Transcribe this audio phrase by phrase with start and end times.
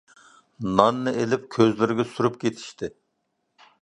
[0.79, 2.91] ناننى ئېلىپ كۆزلىرىگە سۈرۈپ كېتىشتى.